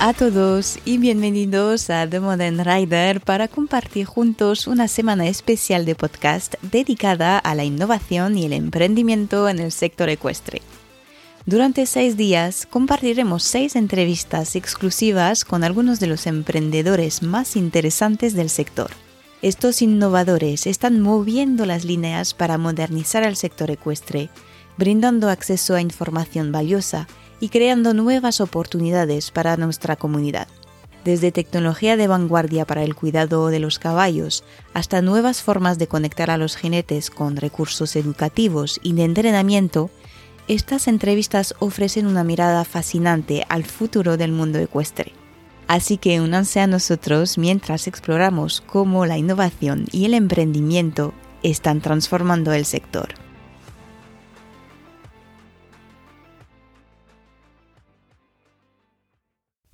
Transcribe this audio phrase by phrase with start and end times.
[0.00, 5.94] A todos y bienvenidos a The Modern Rider para compartir juntos una semana especial de
[5.94, 10.60] podcast dedicada a la innovación y el emprendimiento en el sector ecuestre.
[11.46, 18.50] Durante seis días compartiremos seis entrevistas exclusivas con algunos de los emprendedores más interesantes del
[18.50, 18.90] sector.
[19.40, 24.28] Estos innovadores están moviendo las líneas para modernizar el sector ecuestre,
[24.76, 27.06] brindando acceso a información valiosa
[27.40, 30.48] y creando nuevas oportunidades para nuestra comunidad.
[31.04, 36.30] Desde tecnología de vanguardia para el cuidado de los caballos hasta nuevas formas de conectar
[36.30, 39.90] a los jinetes con recursos educativos y de entrenamiento,
[40.48, 45.12] estas entrevistas ofrecen una mirada fascinante al futuro del mundo ecuestre.
[45.66, 52.52] Así que únanse a nosotros mientras exploramos cómo la innovación y el emprendimiento están transformando
[52.52, 53.23] el sector.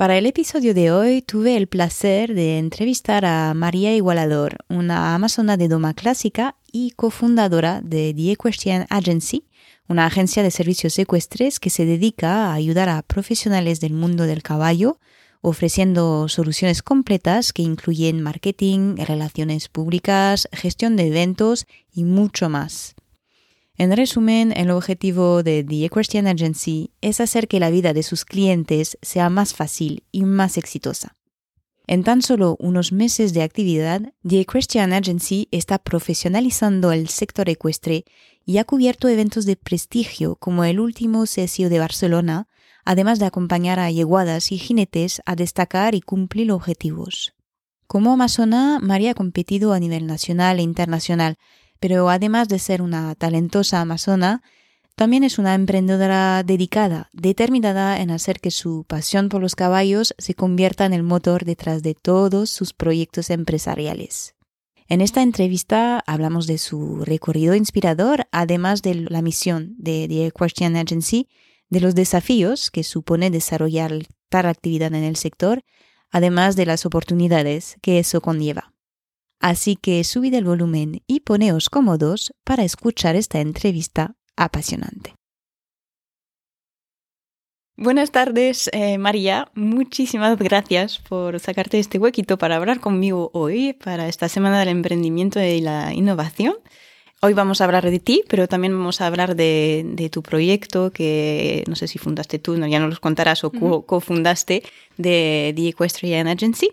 [0.01, 5.59] Para el episodio de hoy tuve el placer de entrevistar a María Igualador, una amazona
[5.59, 9.45] de doma clásica y cofundadora de The Equestrian Agency,
[9.89, 14.43] una agencia de servicios ecuestres que se dedica a ayudar a profesionales del mundo del
[14.43, 14.99] caballo,
[15.43, 22.95] ofreciendo soluciones completas que incluyen marketing, relaciones públicas, gestión de eventos y mucho más.
[23.81, 28.27] En resumen, el objetivo de The Equestrian Agency es hacer que la vida de sus
[28.27, 31.17] clientes sea más fácil y más exitosa.
[31.87, 38.05] En tan solo unos meses de actividad, The Equestrian Agency está profesionalizando el sector ecuestre
[38.45, 42.49] y ha cubierto eventos de prestigio como el último CSIO de Barcelona,
[42.85, 47.33] además de acompañar a yeguadas y jinetes a destacar y cumplir objetivos.
[47.87, 51.39] Como amazona, María ha competido a nivel nacional e internacional,
[51.81, 54.43] pero además de ser una talentosa amazona,
[54.95, 60.35] también es una emprendedora dedicada, determinada en hacer que su pasión por los caballos se
[60.35, 64.35] convierta en el motor detrás de todos sus proyectos empresariales.
[64.89, 70.77] En esta entrevista hablamos de su recorrido inspirador, además de la misión de The Question
[70.77, 71.29] Agency,
[71.71, 73.93] de los desafíos que supone desarrollar
[74.29, 75.63] tal actividad en el sector,
[76.11, 78.70] además de las oportunidades que eso conlleva.
[79.41, 85.15] Así que subid el volumen y poneos cómodos para escuchar esta entrevista apasionante.
[87.75, 89.51] Buenas tardes, eh, María.
[89.55, 95.41] Muchísimas gracias por sacarte este huequito para hablar conmigo hoy, para esta semana del emprendimiento
[95.41, 96.57] y la innovación.
[97.23, 101.65] Hoy vamos a hablar de ti, pero también vamos a hablar de, tu proyecto que
[101.67, 103.51] no sé si fundaste tú, no, ya no los contarás, o
[103.87, 104.63] cofundaste
[104.99, 106.71] de The Equestrian Agency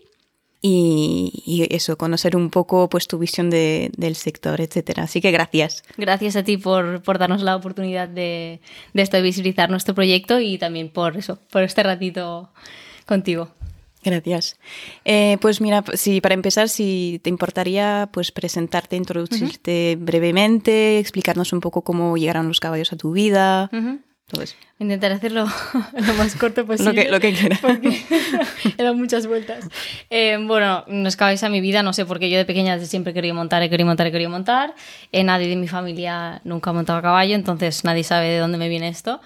[0.70, 5.04] y, eso, conocer un poco pues tu visión del sector, etcétera.
[5.04, 5.84] Así que gracias.
[5.98, 8.60] Gracias a ti por, por darnos la oportunidad de,
[8.94, 12.50] de esto, de visibilizar nuestro proyecto y también por eso, por este ratito
[13.06, 13.50] contigo.
[14.04, 14.58] Gracias.
[15.06, 21.60] Eh, pues mira, si para empezar, si te importaría pues presentarte, introducirte brevemente, explicarnos un
[21.60, 23.70] poco cómo llegaron los caballos a tu vida.
[24.78, 25.46] Intentaré hacerlo
[25.94, 27.10] lo más corto posible.
[27.10, 28.04] lo que, lo que Porque
[28.78, 29.70] eran muchas vueltas.
[30.10, 33.34] Eh, bueno, no es a mi vida, no sé, porque yo de pequeña siempre quería
[33.34, 34.76] montar, he querido montar, he querido montar.
[35.14, 38.58] Eh, nadie de mi familia nunca ha montado a caballo, entonces nadie sabe de dónde
[38.58, 39.22] me viene esto.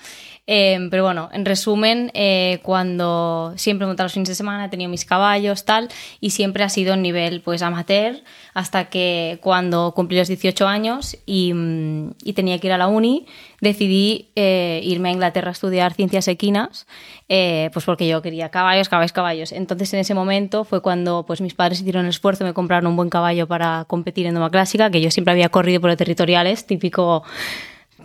[0.54, 4.90] Em, pero bueno, en resumen, eh, cuando siempre montado los fines de semana, he tenido
[4.90, 5.88] mis caballos, tal,
[6.20, 8.18] y siempre ha sido en nivel pues amateur,
[8.54, 12.88] hasta que cuando cumplí los 18 años y, mm, y tenía que ir a la
[12.88, 13.28] uni,
[13.62, 16.86] decidí eh, irme a Inglaterra a estudiar ciencias equinas,
[17.30, 19.54] eh, pues porque yo quería caballos, caballos, caballos.
[19.54, 22.98] Entonces en ese momento fue cuando pues mis padres hicieron el esfuerzo, me compraron un
[22.98, 26.68] buen caballo para competir en doma clásica, que yo siempre había corrido por los territoriales,
[26.68, 27.24] típico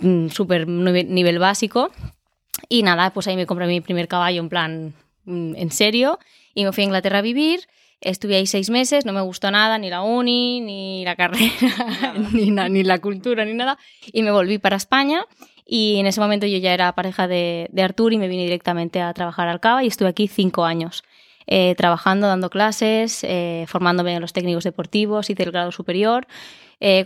[0.00, 1.90] mm, súper nivel básico.
[2.68, 4.94] Y nada, pues ahí me compré mi primer caballo en plan
[5.24, 6.18] mm, en serio
[6.54, 7.60] y me fui a Inglaterra a vivir.
[8.00, 12.50] Estuve ahí seis meses, no me gustó nada, ni la uni, ni la carrera, ni,
[12.50, 13.78] ni, la cultura, ni nada.
[14.12, 15.24] Y me volví para España
[15.64, 19.00] y en ese momento yo ya era pareja de, de Artur y me vine directamente
[19.00, 21.04] a trabajar al Cava y estuve aquí cinco años.
[21.48, 26.26] Eh, trabajando, dando clases, eh, formándome en los técnicos deportivos, hice el grado superior
[26.80, 27.04] eh,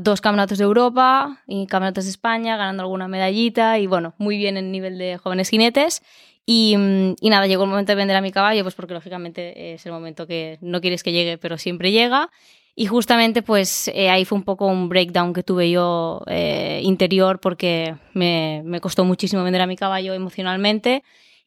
[0.00, 4.56] dos campeonatos de Europa y campeonatos de España, ganando alguna medallita y bueno, muy bien
[4.56, 6.02] en nivel de jóvenes jinetes.
[6.46, 9.74] Y, mm, y, nada, llegó el momento de vender a mi caballo, pues porque lógicamente
[9.74, 12.30] es el momento que no quieres que llegue, pero siempre llega.
[12.76, 17.38] Y justamente pues eh, ahí fue un poco un breakdown que tuve yo eh, interior
[17.40, 21.04] porque me, me, costó muchísimo vender a mi caballo emocionalmente.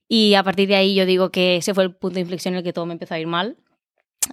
[0.07, 2.59] Y a partir de ahí yo digo que ese fue el punto de inflexión en
[2.59, 3.57] el que todo me empezó a ir mal.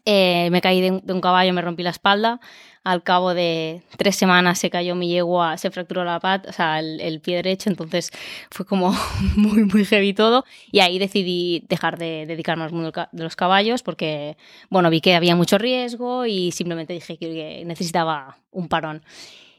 [0.05, 2.41] Eh, me caí de un, caballo, me rompí la espalda.
[2.83, 6.81] Al cabo de tres semanas se cayó mi yegua, se fracturó la pata, o sea,
[6.81, 8.11] el, pie derecho, entonces
[8.51, 8.95] fue como
[9.37, 10.45] muy, muy heavy todo.
[10.71, 14.37] Y ahí decidí dejar de dedicarme al mundo de los caballos porque,
[14.69, 19.03] bueno, vi que había mucho riesgo y simplemente dije que necesitaba un parón.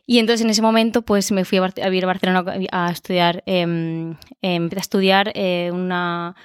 [0.08, 4.16] Y entonces en ese momento pues me fui a, vivir a Barcelona a estudiar, em,
[4.42, 6.36] empecé a estudiar eh, una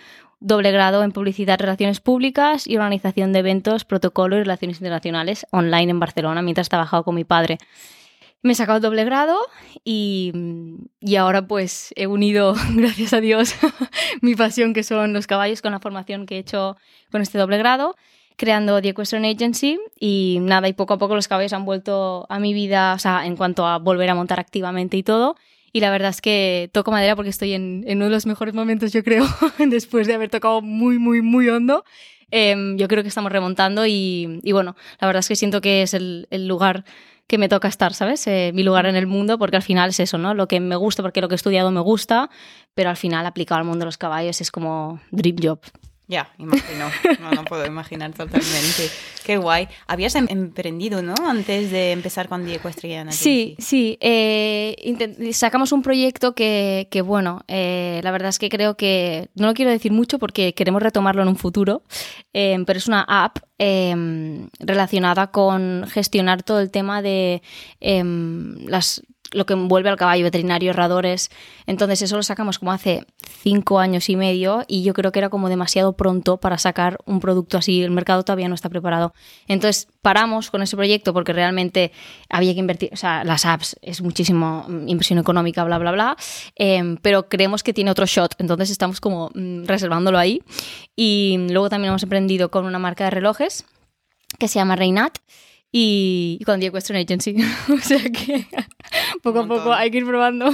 [0.41, 5.91] doble grado en Publicidad, Relaciones Públicas y Organización de Eventos, Protocolo y Relaciones Internacionales online
[5.91, 7.59] en Barcelona mientras trabajaba con mi padre.
[8.43, 9.39] Me he sacado doble grado
[9.85, 10.33] y,
[10.99, 13.55] y, ahora pues he unido, gracias a Dios,
[14.23, 16.79] mi pasión que son los caballos con la formación que he hecho
[17.13, 17.97] con este doble grado,
[18.37, 22.39] creando The Equestrian Agency y nada, y poco a poco los caballos han vuelto a
[22.39, 25.37] mi vida, o sea, en cuanto a volver a montar activamente y todo.
[25.73, 28.93] Y la verdad es que toco madera porque estoy en, uno de los mejores momentos,
[28.93, 29.25] yo creo,
[29.59, 31.85] después de haber tocado muy, muy, muy hondo.
[32.31, 35.95] Em, yo creo que estamos remontando y, bueno, la verdad es que siento que es
[35.95, 36.85] el, lugar
[37.27, 38.27] que me toca estar, ¿sabes?
[38.27, 40.35] Eh, mi lugar en el mundo, porque al final es eso, ¿no?
[40.35, 42.31] Lo que me gusta, porque lo que he estudiado me gusta,
[42.75, 45.61] pero al final aplicado al mundo de los caballos es como dream job.
[46.11, 46.91] Ya, imagino.
[47.21, 48.91] No, no puedo imaginar totalmente.
[49.25, 49.69] Qué guay.
[49.87, 51.15] Habías em-, emprendido, ¿no?
[51.25, 53.97] Antes de empezar con The Equestrian Sí, sí.
[54.01, 59.47] Eh, sacamos un proyecto que, que bueno, eh, la verdad es que creo que, no
[59.47, 61.85] lo quiero decir mucho porque queremos retomarlo en un futuro,
[62.35, 63.39] eh, pero es una app
[64.59, 67.43] relacionada con gestionar todo el tema de
[67.81, 71.31] las lo que envuelve al caballo, veterinario, herradores.
[71.67, 73.07] Entonces eso lo sacamos como hace
[73.43, 77.21] cinco años y medio y yo creo que era como demasiado pronto para sacar un
[77.21, 77.83] producto así.
[77.83, 79.15] El mercado todavía no está preparado.
[79.47, 81.93] Entonces paramos con ese proyecto porque realmente
[82.29, 86.17] había que invertir, o sea, las apps es muchísimo mm, inversión económica, bla, bla, bla,
[86.57, 88.35] em, pero creemos que tiene otro shot.
[88.39, 90.43] Entonces estamos como mm, reservándolo ahí.
[90.97, 93.65] Y luego también hemos emprendido con una marca de relojes
[94.39, 95.19] que se llama Reinat
[95.73, 97.37] y, con The Agency.
[97.73, 98.47] o sea que
[99.23, 100.51] poco a poco hay que ir probando.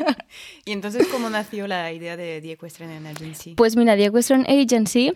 [0.64, 3.54] ¿Y entonces cómo nació la idea de The Equestrian Agency?
[3.54, 5.12] Pues mira, The Equestrian Agency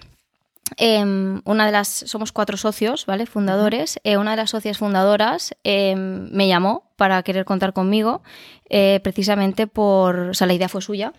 [0.76, 3.26] Em, una de las, somos cuatro socios, ¿vale?
[3.26, 3.98] Fundadores.
[4.04, 8.22] Eh, una de las socias fundadoras em, me llamó para querer contar conmigo,
[8.70, 11.12] eh, precisamente por, o sea, la idea fue suya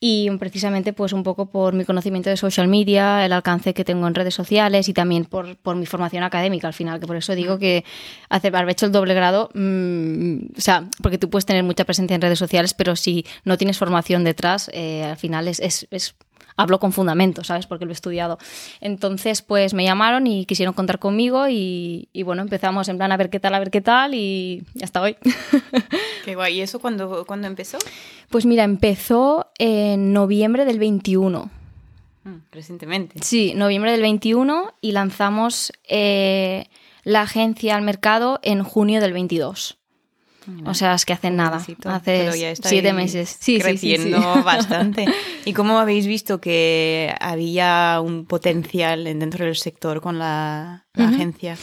[0.00, 4.08] y precisamente pues un poco por mi conocimiento de social media, el alcance que tengo
[4.08, 7.36] en redes sociales y también por, por mi formación académica al final, que por eso
[7.36, 7.84] digo que
[8.28, 12.16] hacer, haber hecho el doble grado, mm, o sea, porque tú puedes tener mucha presencia
[12.16, 16.16] en redes sociales, pero si no tienes formación detrás, eh, al final es, es, es
[16.58, 17.66] hablo con fundamento, ¿sabes?
[17.66, 18.36] Porque lo he estudiado.
[18.82, 23.30] Entonces, pues me llamaron y quisieron contar conmigo y, bueno, empezamos en plan a ver
[23.30, 25.16] qué tal, a ver qué tal y hasta hoy.
[26.24, 26.58] Qué guay.
[26.58, 27.78] ¿Y eso cuándo, empezó?
[28.28, 31.50] Pues mira, empezó en noviembre del 21.
[32.24, 33.20] Mm, recientemente.
[33.22, 36.68] Sí, noviembre del 21 y lanzamos eh,
[37.04, 39.78] la agencia al mercado en junio del 22
[40.64, 41.64] o sea, es que hacen nada.
[41.84, 43.36] Hace siete meses.
[43.40, 45.06] Sí, creciendo sí, bastante.
[45.44, 51.56] ¿Y cómo habéis visto que había un potencial dentro del sector con la, agencia?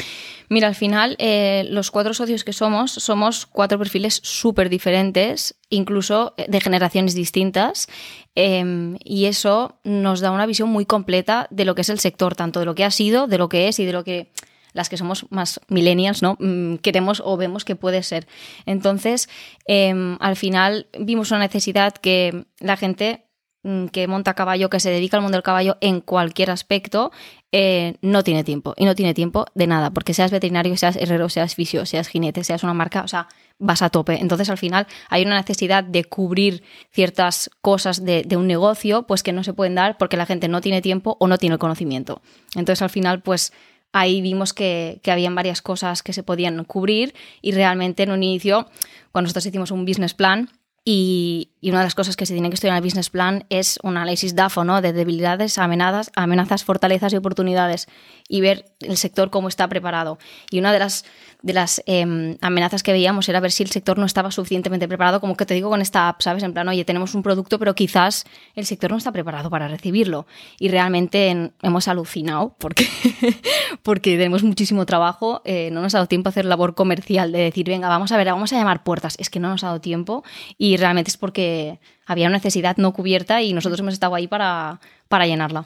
[0.49, 6.35] Mira, al final, eh, los cuatro socios que somos, somos cuatro perfiles súper diferentes, incluso
[6.37, 7.87] de generaciones distintas,
[8.35, 12.35] em, y eso nos da una visión muy completa de lo que es el sector,
[12.35, 14.31] tanto de lo que ha sido, de lo que es y de lo que
[14.75, 16.37] las que somos más millennials, ¿no?
[16.39, 18.27] Mm, queremos o vemos que puede ser.
[18.65, 19.29] Entonces,
[19.65, 23.23] em, al final vimos una necesidad que la gente
[23.63, 27.11] mm, que monta caballo, que se dedica al mundo del caballo en cualquier aspecto,
[27.51, 28.73] eh, no tiene tiempo.
[28.77, 32.43] Y no tiene tiempo de nada, porque seas veterinario, seas herrero, seas fisio, seas jinete,
[32.43, 33.27] seas una marca, o sea,
[33.57, 34.19] vas a tope.
[34.19, 39.23] Entonces, al final, hay una necesidad de cubrir ciertas cosas de, de un negocio, pues
[39.23, 41.59] que no se pueden dar porque la gente no tiene tiempo o no tiene el
[41.59, 42.21] conocimiento.
[42.55, 43.53] Entonces, al final, pues
[43.95, 48.23] ahí vimos que, que habían varias cosas que se podían cubrir y realmente en un
[48.23, 48.69] inicio,
[49.13, 50.49] cuando nosotros hicimos un business plan,
[50.87, 53.79] y, una de las cosas que se tiene que estudiar en el business plan es
[53.81, 54.83] un análisis DAFO, ¿no?
[54.83, 57.87] De debilidades, amenazas, amenazas, fortalezas y oportunidades
[58.29, 60.19] y ver el sector cómo está preparado.
[60.51, 61.05] Y una de las,
[61.41, 65.19] de las em, amenazas que veíamos era ver si el sector no estaba suficientemente preparado,
[65.19, 66.43] como que te digo con esta app, ¿sabes?
[66.43, 70.27] En plan, oye, tenemos un producto, pero quizás el sector no está preparado para recibirlo.
[70.59, 72.87] Y realmente hemos alucinado porque,
[73.81, 77.39] porque tenemos muchísimo trabajo, eh, no nos ha dado tiempo a hacer labor comercial de
[77.39, 79.15] decir, venga, vamos a ver, vamos a llamar puertas.
[79.17, 80.23] Es que no nos ha dado tiempo
[80.59, 84.79] y realmente es porque había una necesidad no cubierta y nosotros hemos estado ahí para,
[85.07, 85.65] para llenarla.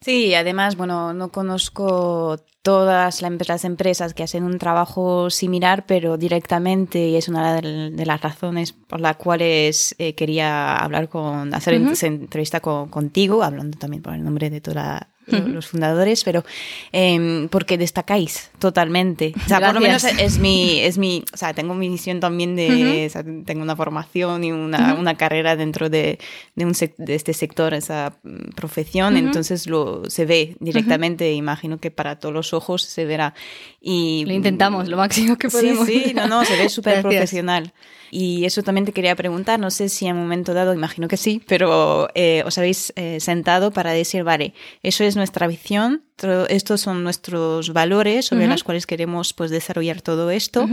[0.00, 7.08] Sí, además, bueno, no conozco todas las empresas que hacen un trabajo similar, pero directamente,
[7.08, 12.06] y es una de las razones por las cuales eh, quería hablar con, hacer esta
[12.06, 16.44] entrevista contigo, hablando también por el nombre de toda los fundadores, pero
[16.92, 19.32] eh, porque destacáis totalmente.
[19.44, 22.56] O sea, por lo menos es mi, es mi, o sea, tengo mi visión también
[22.56, 26.18] de, o sea, tengo una formación y una, una carrera dentro de,
[26.54, 28.14] de, un de, este sector, esa
[28.54, 33.34] profesión, entonces lo se ve directamente, imagino que para todos los ojos se verá.
[33.80, 35.86] Y, lo intentamos lo máximo que podemos.
[35.86, 37.72] Sí, sí, no, no, se ve súper profesional.
[38.14, 41.16] Y eso también te quería preguntar, no sé si en un momento dado, imagino que
[41.16, 44.52] sí, pero eh, os habéis eh, sentado para decir, vale,
[44.82, 46.04] eso es nuestra visión,
[46.50, 50.68] estos son nuestros valores sobre los cuales queremos pues, desarrollar todo esto.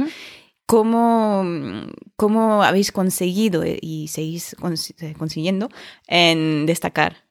[0.65, 1.45] ¿Cómo,
[2.17, 4.57] ¿Cómo, habéis conseguido eh, y seguís
[5.17, 5.69] consiguiendo
[6.07, 7.23] en destacar?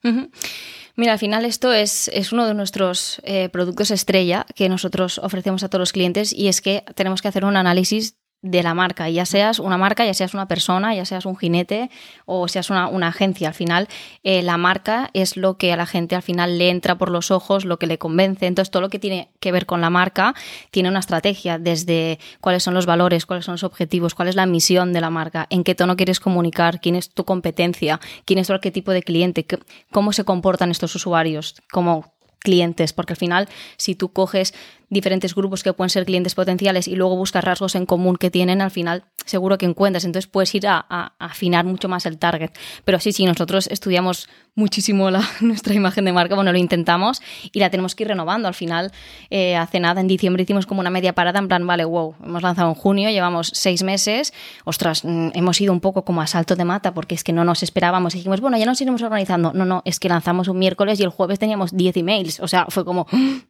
[0.96, 3.20] Mira, al final esto es, es uno de nuestros
[3.52, 7.44] productos estrella que nosotros ofrecemos a todos los clientes y es que tenemos que hacer
[7.44, 11.26] un análisis de la marca, ya seas una marca, ya seas una persona, ya seas
[11.26, 11.90] un jinete
[12.24, 13.48] o seas una, agencia.
[13.48, 13.88] Al final,
[14.22, 17.32] eh, la marca es lo que a la gente al final le entra por los
[17.32, 18.46] ojos, lo que le convence.
[18.46, 20.34] Entonces, todo lo que tiene que ver con la marca
[20.70, 24.46] tiene una estrategia, desde cuáles son los valores, cuáles son los objetivos, cuál es la
[24.46, 28.46] misión de la marca, en qué tono quieres comunicar, quién es tu competencia, quién es
[28.46, 29.46] tu arquetipo de cliente,
[29.90, 34.54] cómo se comportan estos usuarios, cómo clientes, porque al final si tú coges
[34.90, 38.60] diferentes grupos que pueden ser clientes potenciales y luego buscas rasgos en común que tienen,
[38.60, 40.04] al final seguro que encuentras.
[40.04, 40.78] Entonces puedes ir a,
[41.18, 42.50] afinar mucho más el target.
[42.84, 47.20] Pero sí, sí, nosotros estudiamos muchísimo la, nuestra imagen de marca, bueno, lo intentamos
[47.52, 48.48] y la tenemos que ir renovando.
[48.48, 48.92] Al final,
[49.30, 52.42] eh, hace nada, en diciembre hicimos como una media parada en plan, vale, wow, hemos
[52.42, 54.32] lanzado en junio, llevamos seis meses,
[54.64, 57.44] ostras, mm, hemos ido un poco como a salto de mata porque es que no
[57.44, 58.14] nos esperábamos.
[58.14, 59.52] Y dijimos, bueno, ya nos iremos organizando.
[59.52, 62.40] No, no, es que lanzamos un miércoles y el jueves teníamos 10 emails.
[62.40, 63.06] O sea, fue como,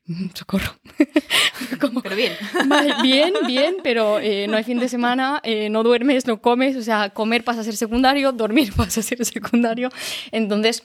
[0.34, 0.72] socorro.
[2.02, 2.32] pero bien.
[3.02, 6.82] bien, bien, pero eh, no hay fin de semana, eh, no duermes, no comes, o
[6.82, 9.90] sea, comer pasa a ser secundario, dormir pasa a ser secundario.
[10.32, 10.82] Entonces,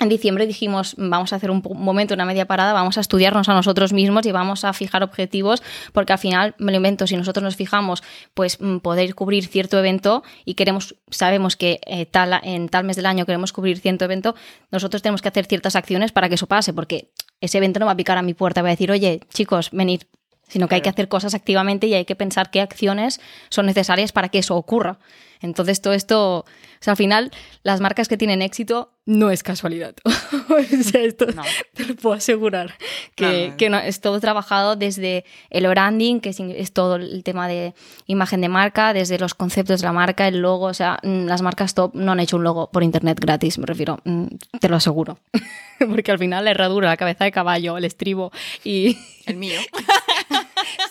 [0.00, 3.54] en diciembre dijimos, vamos a hacer un momento, una media parada, vamos a estudiarnos a
[3.54, 7.44] nosotros mismos y vamos a fijar objetivos, porque al final, me lo invento, si nosotros
[7.44, 8.02] nos fijamos,
[8.34, 12.96] pues mm, poder cubrir cierto evento y queremos, sabemos que eh, tal, en tal mes
[12.96, 14.34] del año queremos cubrir cierto evento,
[14.72, 17.10] nosotros tenemos que hacer ciertas acciones para que eso pase, porque
[17.44, 20.02] ese evento no va a picar a mi puerta, va a decir, oye, chicos, venid,
[20.48, 24.12] sino que hay que hacer cosas activamente y hay que pensar qué acciones son necesarias
[24.12, 24.98] para que eso ocurra.
[25.40, 26.44] Entonces, todo esto,
[26.84, 27.30] sea, al final,
[27.62, 29.94] las marcas que tienen éxito no es casualidad.
[30.04, 31.26] o sea, esto
[31.74, 32.74] te lo puedo asegurar.
[33.14, 37.74] Que, que no, es todo trabajado desde el branding, que es, todo el tema de
[38.06, 40.66] imagen de marca, desde los conceptos de la marca, el logo.
[40.66, 43.66] O sea, mm, las marcas top no han hecho un logo por internet gratis, me
[43.66, 44.26] refiero, mm,
[44.60, 45.18] te lo aseguro.
[45.78, 48.30] Porque al final la herradura, la cabeza de caballo, el estribo
[48.62, 48.98] y.
[49.26, 49.58] El mío.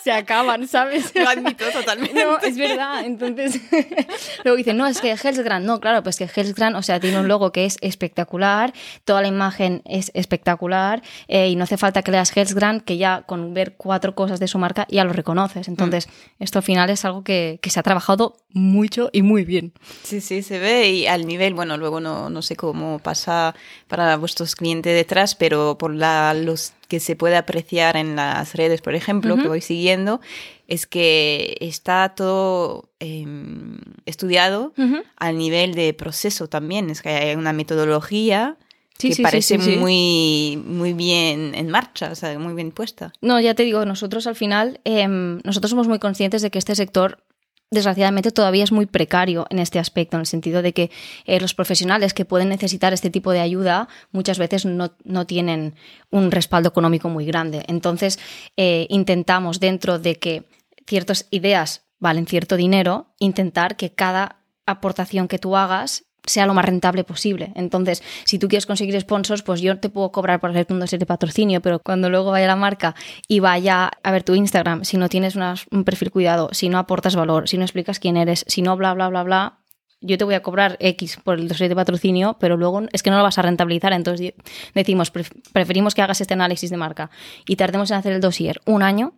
[0.03, 1.11] se acaban, ¿sabes?
[1.15, 2.23] Lo admito totalmente.
[2.23, 3.05] No, es verdad.
[3.05, 3.59] Entonces,
[4.43, 7.27] luego dicen, no, es que Hellsgrand, no, claro, pues que Hellsgrand, o sea, tiene un
[7.27, 8.73] logo que es espectacular,
[9.05, 13.23] toda la imagen es espectacular eh, y no hace falta que leas Hellsgrand, que ya
[13.23, 15.67] con ver cuatro cosas de su marca ya lo reconoces.
[15.67, 16.43] Entonces, mm.
[16.43, 19.73] esto al final es algo que, que, se ha trabajado mucho y muy bien.
[20.03, 23.55] Sí, sí, se ve y al nivel, bueno, luego no, no sé cómo pasa
[23.87, 28.81] para vuestros clientes detrás, pero por la, los que se puede apreciar en las redes,
[28.81, 30.21] por ejemplo, que voy siguiendo,
[30.67, 34.73] es que está todo em, estudiado
[35.17, 36.89] al nivel de proceso también.
[36.89, 38.57] Es que hay una metodología
[38.97, 43.11] que parece muy, muy bien en marcha, o sea, muy bien puesta.
[43.21, 46.75] No, ya te digo, nosotros al final, em, nosotros somos muy conscientes de que este
[46.75, 47.23] sector
[47.73, 50.91] desgraciadamente todavía es muy precario en este aspecto, en el sentido de que
[51.25, 54.89] eh, los profesionales que pueden necesitar este tipo de ayuda muchas veces no,
[55.25, 55.75] tienen
[56.09, 57.63] un respaldo económico muy grande.
[57.67, 58.19] Entonces,
[58.57, 60.43] eh, intentamos dentro de que
[60.85, 66.65] ciertas ideas valen cierto dinero, intentar que cada aportación que tú hagas sea lo más
[66.65, 67.51] rentable posible.
[67.55, 71.05] Entonces, si tú quieres conseguir sponsors, pues yo te puedo cobrar por hacer un de
[71.05, 72.95] patrocinio, pero cuando luego vaya la marca
[73.27, 77.15] y vaya a ver tu Instagram, si no tienes un perfil cuidado, si no aportas
[77.15, 79.59] valor, si no explicas quién eres, si no bla, bla, bla, bla,
[80.03, 83.09] yo te voy a cobrar X por el dossier de patrocinio, pero luego es que
[83.09, 83.93] no lo vas a rentabilizar.
[83.93, 84.33] Entonces
[84.75, 85.11] decimos,
[85.53, 87.09] preferimos que hagas este análisis de marca
[87.47, 89.13] y tardemos en hacer el dossier un año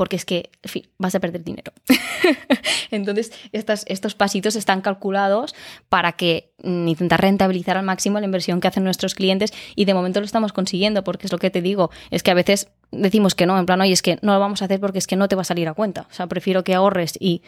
[0.00, 1.74] porque es que en fin, vas a perder dinero.
[2.90, 5.54] Entonces, estos, estos pasitos están calculados
[5.90, 10.20] para que intentar rentabilizar al máximo la inversión que hacen nuestros clientes y de momento
[10.20, 13.44] lo estamos consiguiendo, porque es lo que te digo, es que a veces decimos que
[13.44, 15.28] no, en plan, oye, es que no lo vamos a hacer porque es que no
[15.28, 16.06] te va a salir a cuenta.
[16.10, 17.42] O sea, prefiero que ahorres y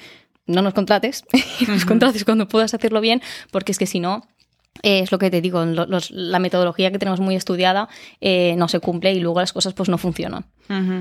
[0.45, 1.25] no nos contrates,
[1.59, 4.27] y nos contrates cuando puedas hacerlo bien, porque es que si no,
[4.83, 7.89] es lo que te digo, la metodología que tenemos muy estudiada
[8.21, 10.45] eh, no se cumple y luego las cosas pues no funcionan.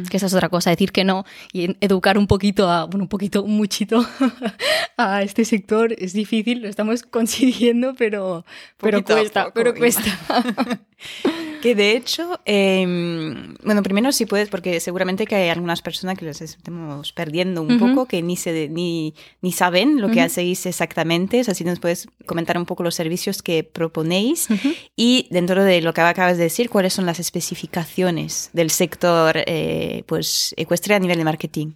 [0.09, 1.23] Que esa es otra cosa, decir que no
[1.53, 4.05] y educar un poquito, a, bueno, un poquito, un muchito
[4.97, 8.43] a este sector es difícil, lo estamos consiguiendo, pero,
[8.77, 10.03] pero cuesta, pero cuesta.
[11.61, 16.25] que de hecho, em, bueno, primero si puedes, porque seguramente que hay algunas personas que
[16.25, 21.41] les estamos perdiendo un poco, que ni, se, ni, ni saben lo que hacéis exactamente.
[21.41, 24.47] O sea, si nos puedes comentar un poco los servicios que proponéis.
[24.95, 30.03] Y dentro de lo que acabas de decir, cuáles son las especificaciones del sector eh,
[30.07, 31.73] pues, ecuestre a nivel de marketing.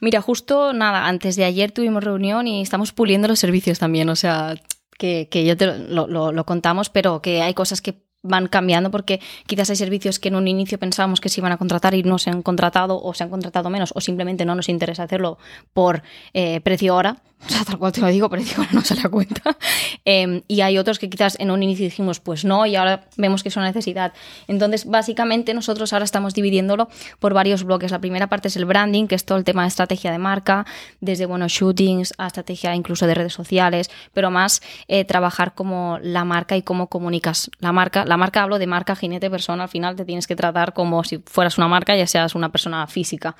[0.00, 4.16] Mira, justo nada, antes de ayer tuvimos reunión y estamos puliendo los servicios también, o
[4.16, 4.54] sea,
[4.96, 7.94] que, que ya te lo, lo, lo, contamos, pero que hay cosas que
[8.28, 11.56] van cambiando porque quizás hay servicios que en un inicio pensábamos que se iban a
[11.56, 14.68] contratar y no se han contratado o se han contratado menos o simplemente no nos
[14.68, 15.38] interesa hacerlo
[15.72, 16.02] por
[16.34, 17.16] eh, precio hora.
[17.40, 19.42] O sea, tal cual te lo digo, precio hora no se la cuenta.
[20.04, 23.42] Eh, y hay otros que quizás en un inicio dijimos pues no y ahora vemos
[23.42, 24.14] que es una necesidad.
[24.46, 27.90] Entonces, básicamente nosotros ahora estamos dividiéndolo por varios bloques.
[27.90, 30.64] La primera parte es el branding, que es todo el tema de estrategia de marca,
[31.00, 36.24] desde buenos shootings a estrategia incluso de redes sociales, pero más eh, trabajar como la
[36.24, 39.96] marca y cómo comunicas la marca la marca hablo de marca jinete persona, al final
[39.96, 43.34] te tienes que tratar como si fueras una marca, ya seas una persona física.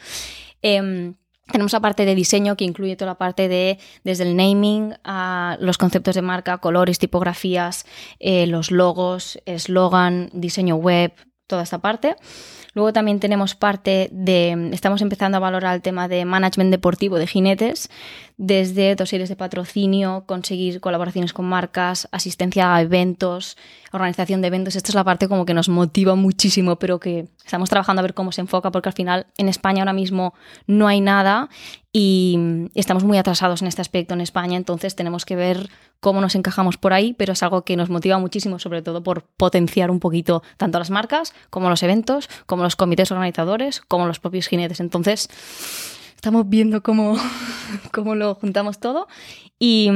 [0.62, 1.12] Eh,
[1.50, 5.56] tenemos la parte de diseño que incluye toda la parte de desde el naming a
[5.60, 7.86] los conceptos de marca, colores, tipografías,
[8.18, 11.12] eh, los logos, eslogan, diseño web,
[11.46, 12.16] toda esta parte.
[12.78, 17.26] Luego también tenemos parte de, estamos empezando a valorar el tema de management deportivo de
[17.26, 17.90] jinetes,
[18.36, 23.56] desde dosieres de patrocinio, conseguir colaboraciones con marcas, asistencia a eventos,
[23.90, 24.76] organización de eventos.
[24.76, 28.12] Esta es la parte como que nos motiva muchísimo, pero que estamos trabajando a ver
[28.12, 30.34] cómo se enfoca, porque al final en España ahora mismo
[30.66, 31.48] no hay nada
[31.92, 32.38] y
[32.74, 36.76] estamos muy atrasados en este aspecto en España, entonces tenemos que ver cómo nos encajamos
[36.76, 40.42] por ahí, pero es algo que nos motiva muchísimo, sobre todo por potenciar un poquito
[40.58, 44.80] tanto las marcas como los eventos, como los comités organizadores, como los propios jinetes.
[44.80, 45.30] Entonces,
[46.14, 47.16] estamos viendo cómo,
[47.92, 49.08] cómo lo juntamos todo
[49.58, 49.90] y...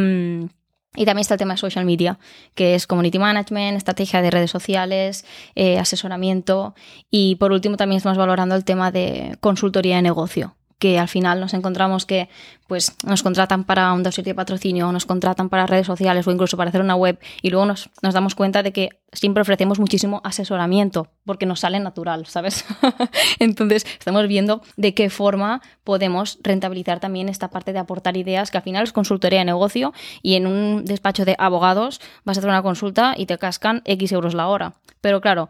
[0.94, 2.18] Y también está el tema de social media,
[2.54, 6.74] que es community management, estrategia de redes sociales, eh, asesoramiento.
[7.10, 11.38] Y por último también estamos valorando el tema de consultoría de negocio, que al final
[11.38, 12.28] nos encontramos que
[12.66, 16.56] pues nos contratan para un dossier de patrocinio, nos contratan para redes sociales o incluso
[16.56, 20.20] para hacer una web y luego nos, nos damos cuenta de que siempre ofrecemos muchísimo
[20.24, 22.64] asesoramiento porque nos sale natural, ¿sabes?
[23.38, 28.56] Entonces estamos viendo de qué forma podemos rentabilizar también esta parte de aportar ideas, que
[28.56, 32.50] al final es consultoría de negocio y en un despacho de abogados vas a hacer
[32.50, 34.74] una consulta y te cascan X euros la hora.
[35.00, 35.48] Pero claro,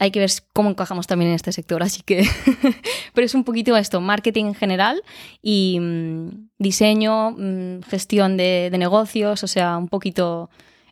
[0.00, 1.82] hay que ver cómo encajamos también en este sector.
[1.82, 2.26] Así que,
[3.14, 5.02] pero es un poquito esto, marketing en general
[5.42, 10.48] y mm, diseño, mm, gestión de, de, negocios, o sea, un poquito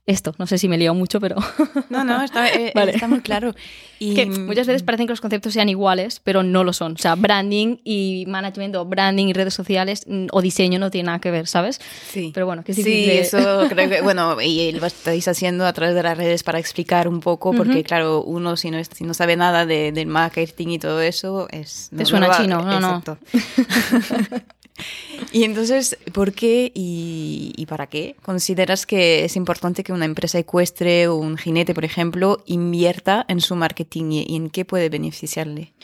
[0.09, 0.35] esto.
[0.39, 1.37] No sé si me liado mucho, pero...
[1.91, 3.55] No, no, está, eh, está muy claro.
[4.01, 4.15] Y...
[4.15, 6.93] Que muchas veces parecen que los conceptos sean iguales, pero no lo son.
[6.93, 11.07] O sea, branding y management o branding y redes sociales mm, o diseño no tiene
[11.07, 11.81] nada que ver, ¿sabes?
[12.09, 12.31] Sí.
[12.33, 12.85] Pero bueno, que sí.
[12.85, 16.61] Sí, eso creo que, bueno, y lo estáis haciendo a través de las redes para
[16.61, 20.69] explicar un poco, porque claro, uno si no, si no sabe nada de, del marketing
[20.69, 21.91] y todo eso, es...
[21.97, 23.19] Te suena chino, no, Exacto.
[23.33, 24.58] no.
[25.33, 31.09] Y entonces, ¿por qué y, para qué consideras que es importante que una empresa ecuestre
[31.09, 35.75] o un jinete, por ejemplo, invierta en su marketing y, en qué puede beneficiarle?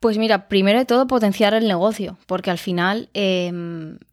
[0.00, 3.50] Pues mira, primero de todo potenciar el negocio, porque al final eh,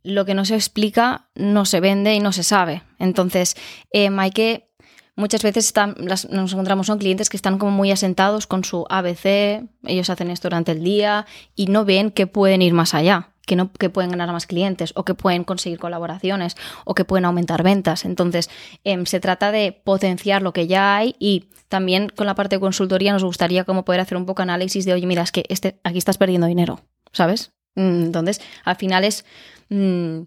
[0.04, 2.84] lo que no se explica no se vende y no se sabe.
[3.00, 3.56] Entonces,
[3.92, 4.70] eh, hay que
[5.16, 8.86] muchas veces están, las, nos encontramos con clientes que están como muy asentados con su
[8.90, 13.31] ABC, ellos hacen esto durante el día y no ven que pueden ir más allá
[13.46, 17.26] que, no, que pueden ganar más clientes o que pueden conseguir colaboraciones o que pueden
[17.26, 18.06] aumentar ventas.
[18.06, 18.50] Entonces,
[18.84, 22.60] eh, se trata de potenciar lo que ya hay y también con la parte de
[22.60, 25.80] consultoría nos gustaría como poder hacer un poco análisis de, oye, mira, es que este,
[25.84, 27.52] aquí estás perdiendo dinero, ¿sabes?
[27.76, 29.26] Mm, entonces, al final es...
[29.70, 30.24] Mmm,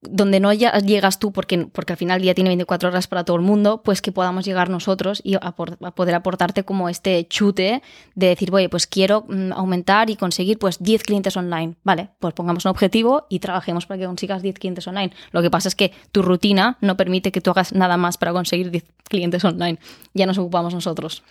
[0.00, 3.36] donde no llegas tú, porque, porque al final el día tiene 24 horas para todo
[3.36, 7.82] el mundo, pues que podamos llegar nosotros y a, poder aportarte como este chute
[8.14, 11.74] de decir, oye, pues quiero mm, aumentar y conseguir pues 10 clientes online.
[11.82, 15.12] Vale, pues pongamos un objetivo y trabajemos para que consigas 10 clientes online.
[15.32, 18.32] Lo que pasa es que tu rutina no permite que tú hagas nada más para
[18.32, 19.78] conseguir 10 clientes online.
[20.14, 21.24] Ya nos ocupamos nosotros.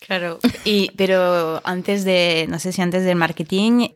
[0.00, 3.88] Claro, y, pero antes de, no sé si antes del marketing,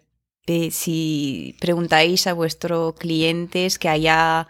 [0.46, 4.48] eh, si preguntáis a vuestros clientes que haya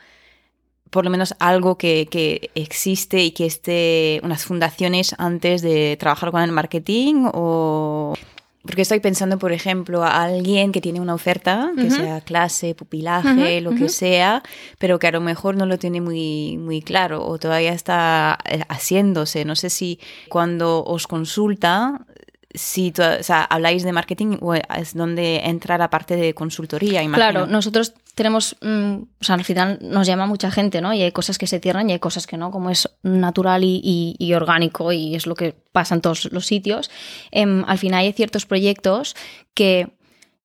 [0.91, 6.31] por lo menos algo que, que, existe y que esté unas fundaciones antes de trabajar
[6.31, 8.15] con el marketing o
[8.63, 13.61] porque estoy pensando, por ejemplo, a alguien que tiene una oferta, que sea clase, pupilaje,
[13.61, 14.43] lo que sea,
[14.79, 18.63] pero que a lo mejor no lo tiene muy, muy claro o todavía está eh,
[18.69, 19.45] haciéndose.
[19.45, 22.07] No sé si cuando os consulta
[22.55, 24.39] si o sea, habláis de marketing,
[24.77, 27.03] es donde entra la parte de consultoría.
[27.03, 27.17] Imagino.
[27.17, 30.93] Claro, nosotros tenemos, mm, o sea, al final nos llama mucha gente, ¿no?
[30.93, 34.33] Y hay cosas que se cierran y hay cosas que no, como es natural y,
[34.35, 36.91] orgánico y es lo que pasa en todos los sitios.
[37.31, 39.17] Em, al final hay ciertos proyectos
[39.55, 39.89] que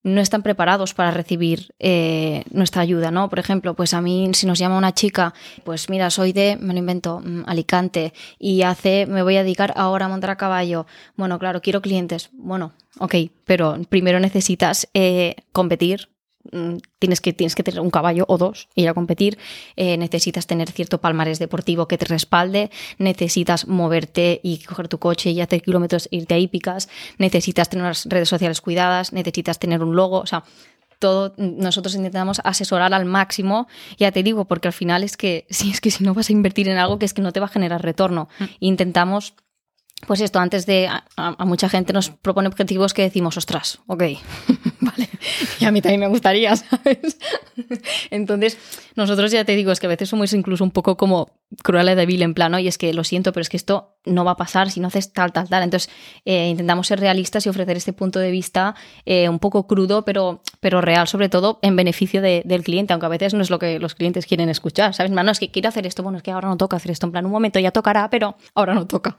[0.08, 3.30] no están preparados para recibir eh, nuestra ayuda, ¿no?
[3.30, 6.74] Por ejemplo, pues a mí si nos llama una chica, pues mira, soy de, me
[6.74, 10.88] lo invento, mm, Alicante y hace, me voy a dedicar ahora a montar a caballo.
[11.16, 12.30] Bueno, claro, quiero clientes.
[12.34, 13.16] Bueno, ok,
[13.46, 16.10] pero primero necesitas eh, competir,
[17.00, 19.38] tienes que, tienes que tener un caballo o dos, ir a competir,
[19.76, 25.32] eh, necesitas tener cierto palmarés deportivo que te respalde, necesitas moverte y coger tu coche
[25.32, 29.96] y hacer kilómetros, irte a hípicas, necesitas tener las redes sociales cuidadas, necesitas tener un
[29.96, 30.44] logo, o sea,
[31.00, 35.72] todo nosotros intentamos asesorar al máximo, ya te digo, porque al final es que si
[35.72, 37.48] es que si no vas a invertir en algo que es que no te va
[37.48, 38.30] a generar retorno.
[38.40, 38.44] Mm.
[38.60, 39.36] Intentamos
[40.06, 44.04] pues esto, antes de a, mucha gente nos propone objetivos que decimos, ostras, ok,
[44.80, 45.10] vale,
[45.60, 47.18] y a mí también me gustaría, ¿sabes?
[48.12, 48.58] Entonces,
[48.96, 51.32] nosotros ya te digo, es que a veces somos incluso un poco como
[51.64, 54.24] cruel y débil en plano, y es que lo siento, pero es que esto no
[54.24, 55.64] va a pasar si no haces tal, tal, tal.
[55.64, 55.90] Entonces,
[56.26, 60.42] eh, intentamos ser realistas y ofrecer este punto de vista eh, un poco crudo, pero,
[60.60, 63.80] pero real, sobre todo en beneficio del cliente, aunque a veces no es lo que
[63.80, 65.12] los clientes quieren escuchar, ¿sabes?
[65.12, 67.12] No, es que quiero hacer esto, bueno, es que ahora no toca hacer esto, en
[67.12, 69.18] plan, un momento ya tocará, pero ahora no toca.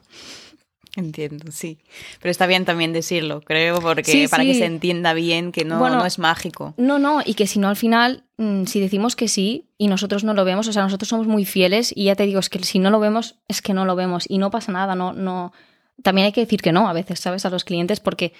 [0.99, 1.79] Entiendo, sí.
[2.21, 6.05] Pero está bien también decirlo, creo, porque para que se entienda bien que no, no
[6.05, 6.75] es mágico.
[6.77, 10.25] No, no, y que si no al final, mm, si decimos que sí y nosotros
[10.25, 12.59] no lo vemos, o sea, nosotros somos muy fieles y ya te digo, es que
[12.65, 15.53] si no lo vemos, es que no lo vemos y no pasa nada, no, no.
[16.03, 17.47] También hay que decir que no a veces, ¿sabes?
[17.47, 18.33] A los clientes, porque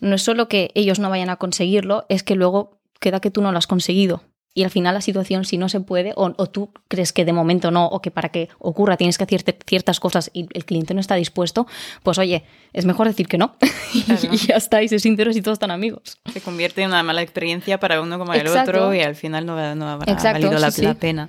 [0.00, 3.42] no es solo que ellos no vayan a conseguirlo, es que luego queda que tú
[3.42, 4.22] no lo has conseguido
[4.56, 7.70] y al final la situación, si no se puede, o, tú crees que de momento
[7.70, 11.00] no, o que para que ocurra tienes que hacer ciertas cosas y el cliente no
[11.00, 11.66] está dispuesto,
[12.02, 12.42] pues oye,
[12.72, 13.54] es mejor decir que no.
[13.92, 16.16] y ya está, y ser sinceros y todos están amigos.
[16.32, 19.74] Se convierte en una mala experiencia para uno como el otro y al final no,
[19.74, 21.28] no habrá valido la, pena.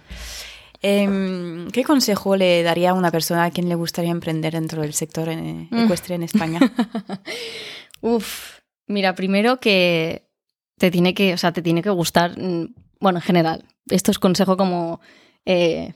[0.81, 4.93] Em, ¿Qué consejo le daría a una persona a quien le gustaría emprender dentro del
[4.93, 5.83] sector en, mm.
[5.83, 6.61] ecuestre en España?
[7.99, 10.29] Uf, mira, primero que
[10.77, 14.19] te tiene que, o sea, te tiene que gustar mm, bueno, en general, esto es
[14.19, 14.99] consejo como
[15.45, 15.93] eh,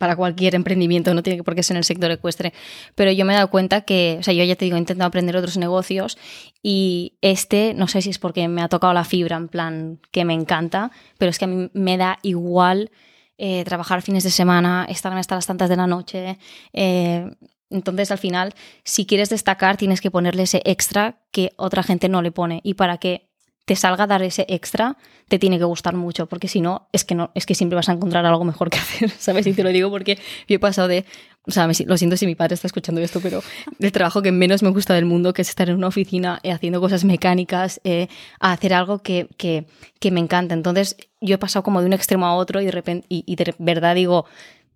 [0.00, 2.54] para cualquier emprendimiento, no tiene por qué ser en el sector ecuestre,
[2.94, 5.06] pero yo me he dado cuenta que, o sea, yo ya te digo, he intentado
[5.06, 6.16] aprender otros negocios
[6.62, 10.24] y este, no sé si es porque me ha tocado la fibra, en plan, que
[10.24, 12.90] me encanta, pero es que a mí me da igual
[13.36, 16.38] eh, trabajar fines de semana, estar hasta las tantas de la noche.
[16.72, 17.30] Eh,
[17.70, 22.20] entonces, al final, si quieres destacar, tienes que ponerle ese extra que otra gente no
[22.20, 22.60] le pone.
[22.64, 23.29] Y para que
[23.70, 24.96] te salga a dar ese extra,
[25.28, 27.88] te tiene que gustar mucho, porque si no, es que no, es que siempre vas
[27.88, 29.46] a encontrar algo mejor que hacer, ¿sabes?
[29.46, 31.04] Y te lo digo porque yo he pasado de,
[31.46, 33.44] o sea, lo siento si mi padre está escuchando esto, pero
[33.78, 36.50] del trabajo que menos me gusta del mundo, que es estar en una oficina eh,
[36.50, 38.08] haciendo cosas mecánicas, eh,
[38.40, 39.66] a hacer algo que, que,
[40.00, 40.52] que, me encanta.
[40.52, 43.54] Entonces, yo he pasado como de un extremo a otro y de repente, y, de
[43.60, 44.24] verdad digo,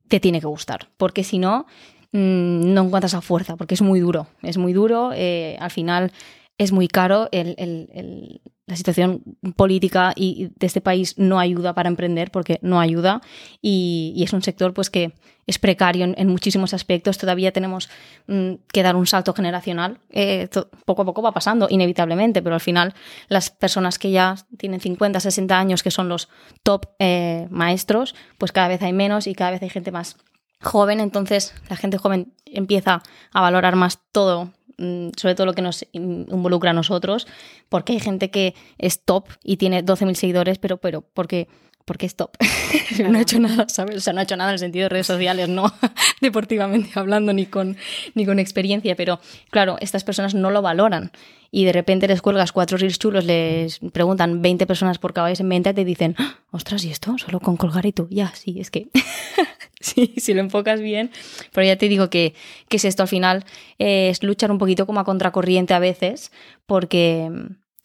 [0.06, 1.66] te tiene que gustar, porque si no,
[2.12, 6.12] mm, no encuentras esa fuerza, porque es muy duro, es muy duro, eh, al final
[6.58, 9.22] es muy caro el, el, la situación
[9.56, 13.20] política y de este país no ayuda para emprender porque no ayuda
[13.60, 15.12] y, es un sector pues que
[15.46, 17.18] es precario en, muchísimos aspectos.
[17.18, 17.90] Todavía tenemos
[18.26, 19.98] mm, que dar un salto generacional.
[20.08, 20.48] Eh,
[20.86, 22.94] poco a poco va pasando inevitablemente pero al final
[23.28, 26.30] las personas que ya tienen 50 60 años que son los
[26.62, 30.16] top eh, maestros pues cada vez hay menos y cada vez hay gente más
[30.62, 31.00] joven.
[31.00, 36.70] Entonces la gente joven empieza a valorar más todo sobre todo lo que nos involucra
[36.70, 37.26] a nosotros,
[37.68, 41.48] porque hay gente que es top y tiene 12.000 seguidores, pero, pero porque,
[41.84, 42.36] porque es top.
[43.10, 43.96] no ha hecho nada, ¿sabes?
[43.96, 45.72] O sea, no ha hecho nada en el sentido de redes sociales, no
[46.20, 47.76] deportivamente hablando ni con,
[48.14, 49.20] ni con experiencia, pero
[49.50, 51.12] claro, estas personas no lo valoran
[51.54, 55.48] y de repente les cuelgas cuatro reels chulos, les preguntan 20 personas por caballos en
[55.48, 56.40] venta y te dicen, ¡Ah!
[56.50, 57.16] ostras, ¿y esto?
[57.16, 58.08] Solo con colgar y tú.
[58.10, 58.88] Ya, sí, es que
[59.80, 61.12] sí, si lo enfocas bien.
[61.52, 62.34] Pero ya te digo que,
[62.68, 63.44] que es esto al final,
[63.78, 66.32] es luchar un poquito como a contracorriente a veces,
[66.66, 67.30] porque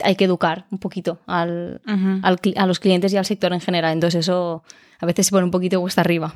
[0.04, 3.94] hay que educar un poquito al, a los clientes y al sector en general.
[3.94, 4.64] Entonces eso
[5.00, 6.34] a veces se pone un poquito cuesta arriba.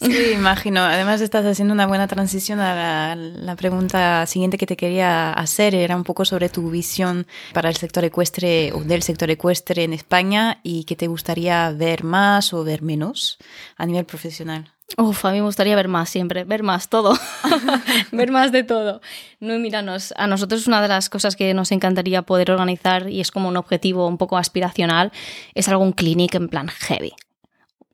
[0.00, 0.82] Sí, imagino.
[0.82, 5.74] Además estás haciendo una buena transición a la, pregunta siguiente que te quería hacer.
[5.74, 9.92] Era un poco sobre tu visión para el sector ecuestre o del sector ecuestre en
[9.92, 13.38] España y qué te gustaría ver más o ver menos
[13.76, 14.75] a nivel profesional.
[14.98, 17.18] Uf, a mí me gustaría ver más siempre, ver más todo,
[18.12, 19.00] ver más de todo.
[19.40, 23.32] No, míranos, a nosotros una de las cosas que nos encantaría poder organizar y es
[23.32, 25.10] como un objetivo un poco aspiracional,
[25.54, 27.14] es algún clinic en plan heavy.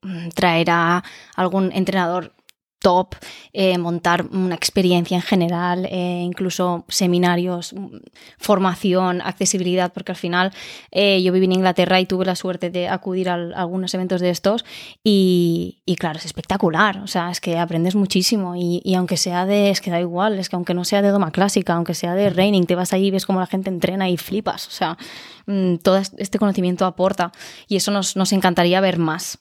[0.03, 1.03] Mm, traer a
[1.35, 2.35] algún entrenador
[2.83, 3.15] top,
[3.53, 7.97] eh, montar una experiencia en general, eh, incluso seminarios, mm,
[8.39, 10.53] formación, accesibilidad, porque al final
[10.91, 14.31] eh, yo viví en Inglaterra y tuve la suerte de acudir a, algunos eventos de
[14.31, 14.65] estos
[15.05, 19.81] y, claro, es espectacular, o sea, es que aprendes muchísimo y, aunque sea de, es
[19.81, 22.67] que da igual, es que aunque no sea de doma clásica, aunque sea de raining,
[22.67, 24.99] te vas ahí y ves cómo la gente entrena y flipas, o sea,
[25.47, 27.33] mm, todo este conocimiento aporta
[27.69, 29.39] y eso nos, nos encantaría ver más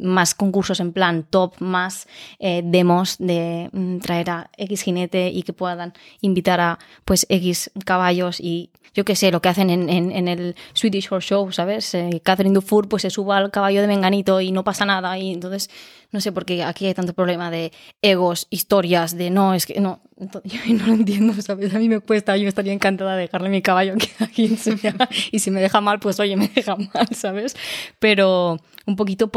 [0.00, 2.06] más concursos en plan top, más
[2.38, 7.70] eh, demos de mm, traer a X jinete y que puedan invitar a pues X
[7.84, 11.94] caballos y yo qué sé, lo que hacen en, en, el Swedish Horse Show, ¿sabes?
[11.94, 15.32] Eh, Catherine Dufour pues se suba al caballo de Menganito y no pasa nada y
[15.32, 15.70] entonces
[16.10, 17.70] no sé por qué aquí hay tanto problema de
[18.02, 20.00] egos, historias, de no, es que no,
[20.44, 21.74] yo no lo entiendo, ¿sabes?
[21.74, 25.60] A mí me cuesta, yo estaría encantada de dejarle mi caballo a y si me
[25.60, 27.56] deja mal, pues oye, me deja mal, ¿sabes?
[27.98, 29.28] Pero un poquito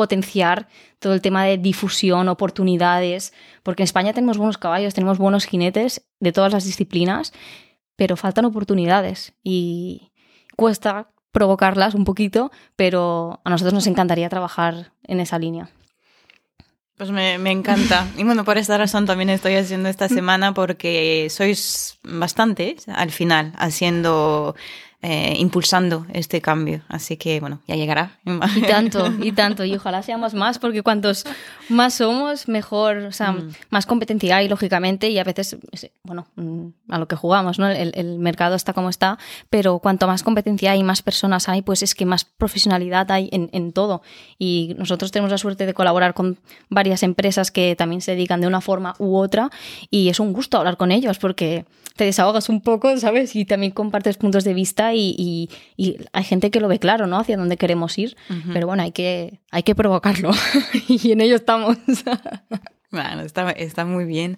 [0.56, 0.68] potenciar
[1.00, 3.34] todo el tema de difusión, oportunidades,
[3.64, 7.34] porque en España tenemos buenos caballos, tenemos buenos jinetes de todas las disciplinas,
[7.96, 10.12] pero faltan oportunidades y
[10.56, 15.70] cuesta provocarlas un poquito, pero a nosotros nos encantaría trabajar en esa línea.
[16.98, 18.06] Pues me, me, encanta.
[18.18, 23.54] Y bueno, por esta razón también estoy haciendo esta semana porque sois bastantes al final
[23.58, 24.56] haciendo
[25.04, 26.84] eh, impulsando este cambio.
[26.88, 28.20] Así que, bueno, ya llegará.
[28.56, 29.66] Y tanto, y tanto.
[29.66, 31.26] Y ojalá seamos más, porque cuantos
[31.70, 33.52] más somos, mejor, o sea, mm.
[33.72, 35.58] más competencia hay, lógicamente, y a veces,
[36.04, 37.68] bueno, mm, a lo que jugamos, ¿no?
[37.68, 39.18] El, el, mercado está como está,
[39.50, 43.50] pero cuanto más competencia hay, más personas hay, pues es que más profesionalidad hay en,
[43.54, 44.04] en todo.
[44.38, 46.38] Y nosotros tenemos la suerte de colaborar con
[46.70, 49.50] varias empresas que también se dedican de una forma u otra,
[49.90, 53.36] y es un gusto hablar con ellos, porque te desahogas un poco, ¿sabes?
[53.36, 55.50] Y también compartes puntos de vista y,
[56.14, 57.20] hay gente que lo ve claro, ¿no?
[57.20, 58.16] Hacia dónde queremos ir,
[58.54, 60.32] pero bueno, hay que, hay que provocarlo
[60.88, 61.78] y en ello estamos.
[62.92, 64.38] Bueno, está, está, muy bien.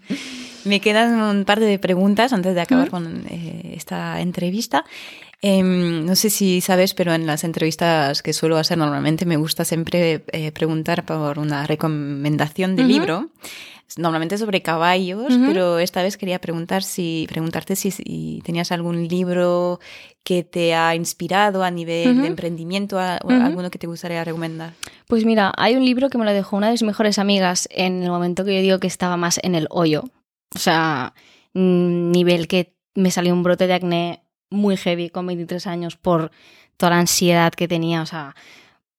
[0.64, 4.86] Me quedan un par de preguntas antes de acabar con eh, esta entrevista.
[5.42, 9.66] Em, no sé si sabes, pero en las entrevistas que suelo hacer normalmente me gusta
[9.66, 13.32] siempre eh, preguntar por una recomendación de libro
[13.98, 19.80] normalmente sobre caballos, pero esta vez quería preguntar si, preguntarte si, tenías algún libro
[20.24, 24.74] que te ha inspirado a nivel de emprendimiento, o alguno que te gustaría recomendar.
[25.08, 28.04] Pues mira, hay un libro que me lo dejó una de mis mejores amigas en
[28.04, 30.06] el momento que yo digo que estaba más en el hoyo.
[30.56, 31.14] O sea,
[31.54, 36.32] nivel que me salió un brote de acné muy heavy con 23 años por
[36.78, 38.36] toda la ansiedad que tenía, o sea,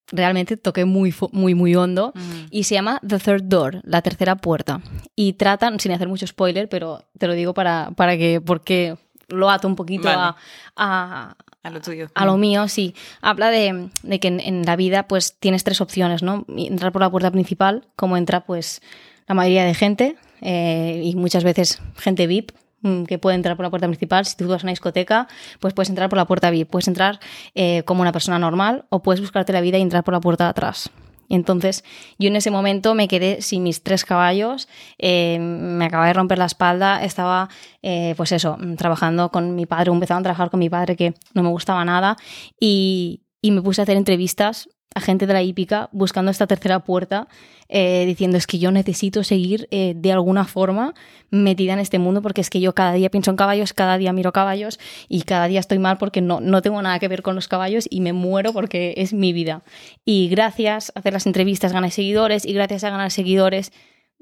[0.09, 2.13] realmente toqué muy, muy, muy hondo.
[2.15, 2.47] Mm.
[2.51, 4.81] Y se llama The Third Door, la tercera puerta.
[5.17, 8.97] Y tratan, sin hacer mucho spoiler, pero te lo digo para, para que, porque
[9.29, 10.37] lo ato un poquito a,
[10.77, 11.37] a,
[11.71, 12.09] lo tuyo.
[12.15, 12.95] A lo mío, sí.
[13.21, 16.45] Habla de, de que en, la vida pues tienes tres opciones, ¿no?
[16.57, 18.83] Entrar por la puerta principal, como entra pues
[19.27, 22.53] la mayoría de gente, eh, y muchas veces gente VIP,
[22.85, 24.27] Mm, que puede entrar por la puerta principal.
[24.27, 25.27] Si tú vas a una discoteca,
[25.59, 26.71] pues puedes entrar por la puerta VIP.
[26.71, 27.19] Puedes entrar
[27.55, 30.45] eh, como una persona normal o puedes buscarte la vida y entrar por la puerta
[30.45, 30.91] de atrás.
[31.29, 31.85] Entonces,
[32.19, 36.39] yo en ese momento me quedé sin mis tres caballos, eh, me acababa de romper
[36.39, 37.49] la espalda, estaba,
[37.83, 41.43] eh, pues eso, trabajando con mi padre, empezaba a trabajar con mi padre que no
[41.43, 42.17] me gustaba nada
[42.61, 46.81] y, y me puse a hacer entrevistas a gente de la hípica buscando esta tercera
[46.81, 47.29] puerta,
[47.69, 50.95] eh, diciendo es que yo necesito seguir eh, de alguna forma
[51.31, 54.13] metida en este mundo porque es que yo cada día pienso en caballos, cada día
[54.13, 54.79] miro caballos
[55.09, 57.87] y cada día estoy mal porque no, no tengo nada que ver con los caballos
[57.91, 59.63] y me muero porque es mi vida.
[60.05, 63.73] Y gracias a hacer las entrevistas gané seguidores y gracias a ganar seguidores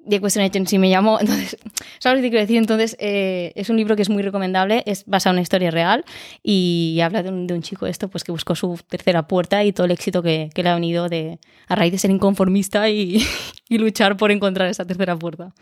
[0.09, 1.19] The Question Agency me llamó.
[1.21, 1.57] Entonces,
[1.99, 2.57] ¿sabes que quiero decir?
[2.57, 6.05] Entonces, eh, es un libro que es muy recomendable, es basado en una historia real
[6.43, 9.93] y habla de un, chico esto, pues que buscó su tercera puerta y todo el
[9.93, 11.39] éxito que, le ha venido de,
[11.69, 13.25] a raíz de ser inconformista y,
[13.69, 15.55] luchar por encontrar esa tercera puerta.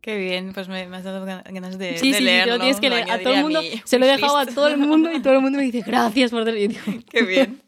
[0.00, 2.54] Qué bien, pues me, has dado ganas de, sí, sí, leerlo.
[2.54, 5.22] Sí, que a todo el mundo, se lo he dejado a todo el mundo y
[5.22, 6.78] todo el mundo me dice gracias por leerlo.
[7.10, 7.62] Qué bien.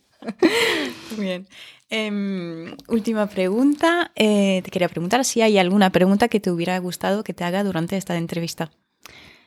[1.16, 1.46] Bien.
[1.90, 4.10] Em, última pregunta.
[4.16, 7.62] Eh, te quería preguntar si hay alguna pregunta que te hubiera gustado que te haga
[7.64, 8.70] durante esta entrevista.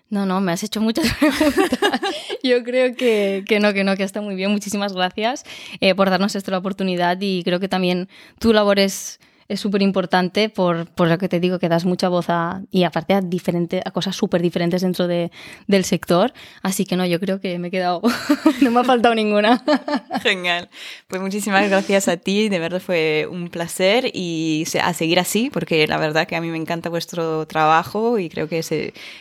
[0.09, 2.01] No, no, me has hecho muchas preguntas.
[2.43, 4.51] Yo creo que, que, no, que no, que está muy bien.
[4.51, 5.43] Muchísimas gracias
[5.81, 8.07] eh, por darnos esta oportunidad y creo que también
[8.39, 12.09] tu labor es es súper importante por, por, lo que te digo, que das mucha
[12.09, 15.31] voz a, y aparte a, diferente, a cosas súper diferentes dentro de,
[15.67, 16.33] del sector.
[16.61, 18.01] Así que no, yo creo que me he quedado,
[18.61, 19.63] no me ha faltado ninguna.
[20.21, 20.69] Genial.
[21.07, 25.87] Pues muchísimas gracias a ti, de verdad fue un placer y a seguir así, porque
[25.87, 28.73] la verdad que a mí me encanta vuestro trabajo y creo que es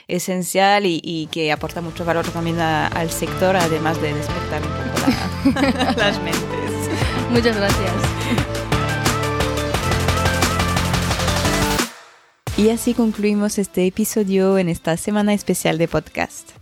[0.08, 4.68] esencial y, y que aporta mucho valor también al sector, además de despertar un
[5.52, 6.90] poco las mentes.
[7.30, 8.55] Muchas gracias.
[12.58, 16.52] Y así concluimos este episodio en esta semana especial de podcast.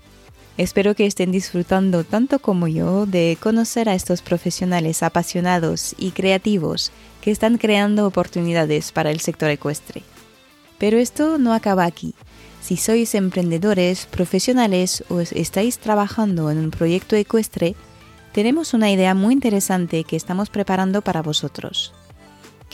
[0.59, 6.91] Espero que estén disfrutando tanto como yo de conocer a estos profesionales apasionados y creativos
[7.21, 10.03] que están creando oportunidades para el sector ecuestre.
[10.79, 12.15] Pero esto no acaba aquí.
[12.61, 17.77] Si sois emprendedores, profesionales o estáis trabajando en un proyecto ecuestre,
[18.33, 21.95] tenemos una idea muy interesante que estamos preparando para vosotros.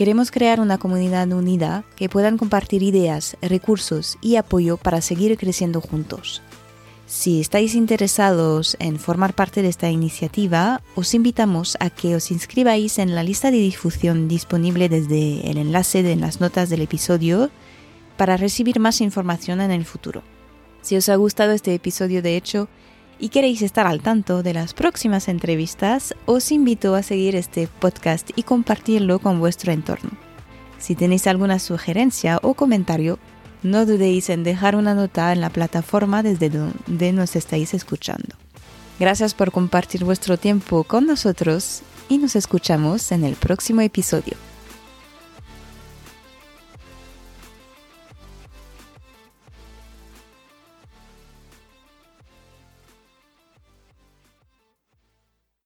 [0.00, 5.82] Queremos crear una comunidad unida que puedan compartir ideas, recursos y apoyo para seguir creciendo
[5.82, 6.40] juntos.
[7.06, 12.98] Si estáis interesados en formar parte de esta iniciativa, os invitamos a que os inscribáis
[12.98, 17.50] en la lista de difusión disponible desde el enlace de las notas del episodio
[18.16, 20.22] para recibir más información en el futuro.
[20.80, 22.70] Si os ha gustado este episodio de hecho
[23.20, 28.30] y queréis estar al tanto de las próximas entrevistas, os invito a seguir este podcast
[28.34, 30.10] y compartirlo con vuestro entorno.
[30.78, 33.18] Si tenéis alguna sugerencia o comentario,
[33.62, 38.34] no dudéis en dejar una nota en la plataforma desde donde nos estáis escuchando.
[38.98, 44.49] Gracias por compartir vuestro tiempo con nosotros y nos escuchamos en el próximo episodio.